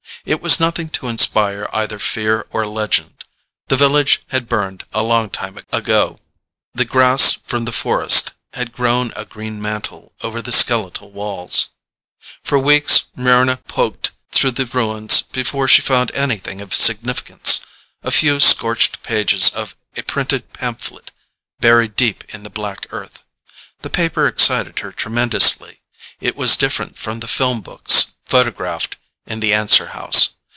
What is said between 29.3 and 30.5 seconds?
the answer house.